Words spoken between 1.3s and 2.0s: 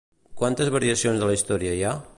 la història hi ha?